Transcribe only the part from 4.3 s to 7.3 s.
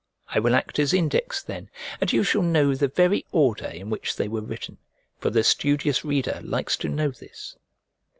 written, for the studious reader likes to know